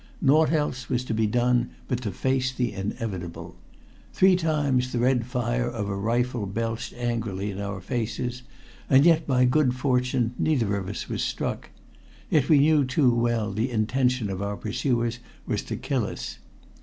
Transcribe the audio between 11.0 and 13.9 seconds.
was struck. Yet we knew too well that the